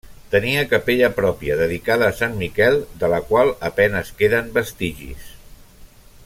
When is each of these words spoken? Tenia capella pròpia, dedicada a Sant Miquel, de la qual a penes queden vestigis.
Tenia 0.35 0.61
capella 0.69 1.09
pròpia, 1.17 1.57
dedicada 1.59 2.07
a 2.07 2.15
Sant 2.21 2.33
Miquel, 2.39 2.79
de 3.03 3.11
la 3.15 3.21
qual 3.29 3.53
a 3.69 3.71
penes 3.81 4.11
queden 4.23 4.51
vestigis. 4.57 5.29